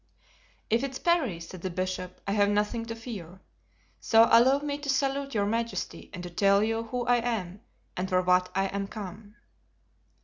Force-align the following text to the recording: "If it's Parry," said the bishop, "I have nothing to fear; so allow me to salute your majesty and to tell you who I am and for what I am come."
"If 0.71 0.83
it's 0.83 0.97
Parry," 0.97 1.39
said 1.39 1.61
the 1.61 1.69
bishop, 1.69 2.21
"I 2.27 2.31
have 2.31 2.49
nothing 2.49 2.85
to 2.87 2.95
fear; 2.95 3.39
so 3.99 4.27
allow 4.31 4.57
me 4.57 4.79
to 4.79 4.89
salute 4.89 5.35
your 5.35 5.45
majesty 5.45 6.09
and 6.11 6.23
to 6.23 6.29
tell 6.31 6.63
you 6.63 6.85
who 6.85 7.05
I 7.05 7.17
am 7.17 7.61
and 7.95 8.09
for 8.09 8.23
what 8.23 8.49
I 8.55 8.65
am 8.65 8.87
come." 8.87 9.35